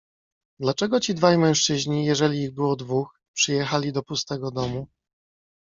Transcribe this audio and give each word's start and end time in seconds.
"Dlaczego 0.59 0.99
ci 0.99 1.15
dwaj 1.15 1.37
mężczyźni, 1.37 2.05
jeżeli 2.05 2.43
ich 2.43 2.51
było 2.53 2.75
dwóch, 2.75 3.19
przyjechali 3.33 3.91
do 3.91 4.03
pustego 4.03 4.51
domu?" 4.51 4.87